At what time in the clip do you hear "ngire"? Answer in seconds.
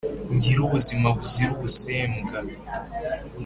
0.33-0.59